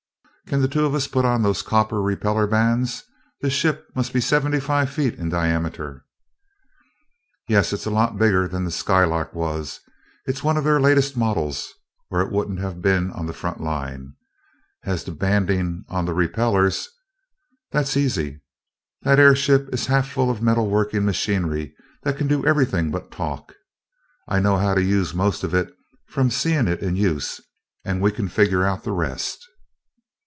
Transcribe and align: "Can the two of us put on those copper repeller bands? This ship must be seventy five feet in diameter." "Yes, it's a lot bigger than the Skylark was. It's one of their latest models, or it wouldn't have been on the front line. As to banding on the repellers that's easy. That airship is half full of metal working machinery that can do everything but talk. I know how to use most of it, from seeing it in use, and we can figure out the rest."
"Can 0.47 0.59
the 0.61 0.67
two 0.67 0.85
of 0.85 0.93
us 0.93 1.07
put 1.07 1.23
on 1.23 1.43
those 1.43 1.61
copper 1.61 2.01
repeller 2.01 2.45
bands? 2.45 3.05
This 3.39 3.53
ship 3.53 3.87
must 3.95 4.11
be 4.11 4.19
seventy 4.19 4.59
five 4.59 4.89
feet 4.89 5.13
in 5.13 5.29
diameter." 5.29 6.03
"Yes, 7.47 7.71
it's 7.71 7.85
a 7.85 7.89
lot 7.89 8.17
bigger 8.19 8.49
than 8.49 8.65
the 8.65 8.71
Skylark 8.71 9.33
was. 9.33 9.79
It's 10.25 10.43
one 10.43 10.57
of 10.57 10.65
their 10.65 10.81
latest 10.81 11.15
models, 11.15 11.71
or 12.09 12.19
it 12.19 12.33
wouldn't 12.33 12.59
have 12.59 12.81
been 12.81 13.11
on 13.13 13.27
the 13.27 13.33
front 13.33 13.61
line. 13.61 14.15
As 14.83 15.05
to 15.05 15.13
banding 15.13 15.85
on 15.87 16.03
the 16.03 16.13
repellers 16.13 16.89
that's 17.71 17.95
easy. 17.95 18.41
That 19.03 19.19
airship 19.19 19.73
is 19.73 19.85
half 19.85 20.09
full 20.09 20.29
of 20.29 20.41
metal 20.41 20.69
working 20.69 21.05
machinery 21.05 21.73
that 22.03 22.17
can 22.17 22.27
do 22.27 22.45
everything 22.45 22.91
but 22.91 23.09
talk. 23.09 23.53
I 24.27 24.41
know 24.41 24.57
how 24.57 24.73
to 24.73 24.83
use 24.83 25.13
most 25.13 25.45
of 25.45 25.53
it, 25.53 25.73
from 26.09 26.29
seeing 26.29 26.67
it 26.67 26.81
in 26.81 26.97
use, 26.97 27.39
and 27.85 28.01
we 28.01 28.11
can 28.11 28.27
figure 28.27 28.65
out 28.65 28.83
the 28.83 28.91
rest." 28.91 29.41